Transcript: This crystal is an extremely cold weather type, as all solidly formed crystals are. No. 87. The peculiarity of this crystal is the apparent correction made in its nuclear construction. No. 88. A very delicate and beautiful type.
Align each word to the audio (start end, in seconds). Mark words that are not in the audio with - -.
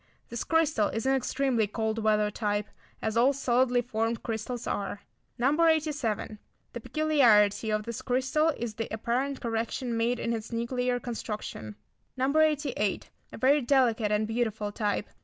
This 0.29 0.43
crystal 0.43 0.87
is 0.87 1.05
an 1.05 1.13
extremely 1.13 1.67
cold 1.67 1.99
weather 1.99 2.31
type, 2.31 2.65
as 3.03 3.15
all 3.15 3.33
solidly 3.33 3.83
formed 3.83 4.23
crystals 4.23 4.65
are. 4.65 5.01
No. 5.37 5.63
87. 5.63 6.39
The 6.73 6.79
peculiarity 6.79 7.69
of 7.71 7.83
this 7.83 8.01
crystal 8.01 8.49
is 8.57 8.73
the 8.73 8.87
apparent 8.91 9.41
correction 9.41 9.95
made 9.95 10.19
in 10.19 10.33
its 10.33 10.51
nuclear 10.51 10.99
construction. 10.99 11.75
No. 12.17 12.35
88. 12.35 13.11
A 13.31 13.37
very 13.37 13.61
delicate 13.61 14.11
and 14.11 14.27
beautiful 14.27 14.71
type. 14.71 15.07